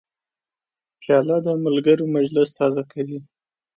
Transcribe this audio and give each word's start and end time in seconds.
پیاله 1.01 1.37
د 1.45 1.47
ملګرو 1.65 2.05
مجلس 2.15 2.49
تازه 2.57 2.83
کوي. 2.91 3.19